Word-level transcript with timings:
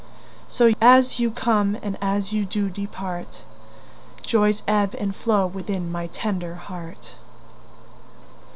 So 0.47 0.71
as 0.81 1.19
you 1.19 1.29
come 1.29 1.77
and 1.79 1.95
as 2.01 2.33
you 2.33 2.43
do 2.43 2.71
depart, 2.71 3.45
Joys 4.23 4.63
ebb 4.67 4.95
and 4.97 5.15
flow 5.15 5.45
within 5.45 5.91
my 5.91 6.07
tender 6.07 6.55
heart. 6.55 7.13